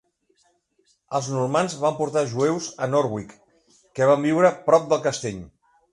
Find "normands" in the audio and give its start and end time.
1.33-1.75